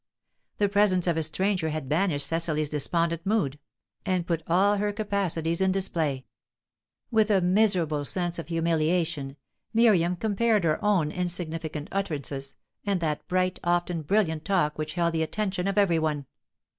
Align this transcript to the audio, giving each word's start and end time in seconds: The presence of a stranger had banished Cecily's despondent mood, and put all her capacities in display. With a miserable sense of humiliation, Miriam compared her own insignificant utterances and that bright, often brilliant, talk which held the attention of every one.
The 0.57 0.67
presence 0.67 1.05
of 1.05 1.15
a 1.15 1.21
stranger 1.21 1.69
had 1.69 1.87
banished 1.87 2.25
Cecily's 2.25 2.69
despondent 2.69 3.23
mood, 3.23 3.59
and 4.03 4.25
put 4.25 4.41
all 4.47 4.77
her 4.77 4.91
capacities 4.91 5.61
in 5.61 5.71
display. 5.71 6.25
With 7.11 7.29
a 7.29 7.39
miserable 7.39 8.03
sense 8.03 8.39
of 8.39 8.47
humiliation, 8.47 9.37
Miriam 9.75 10.15
compared 10.15 10.63
her 10.63 10.83
own 10.83 11.11
insignificant 11.11 11.87
utterances 11.91 12.55
and 12.83 12.99
that 12.99 13.27
bright, 13.27 13.59
often 13.63 14.01
brilliant, 14.01 14.43
talk 14.43 14.75
which 14.75 14.95
held 14.95 15.13
the 15.13 15.21
attention 15.21 15.67
of 15.67 15.77
every 15.77 15.99
one. 15.99 16.25